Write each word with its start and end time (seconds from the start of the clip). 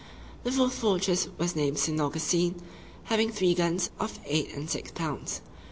The 0.43 0.51
fourth 0.51 0.73
fortress 0.73 1.27
was 1.37 1.55
named 1.55 1.77
St. 1.77 2.01
Augustine, 2.01 2.55
having 3.03 3.31
three 3.31 3.53
guns 3.53 3.91
of 3.99 4.19
eight 4.25 4.51
and 4.55 4.67
six 4.67 4.89
pounds. 4.89 5.41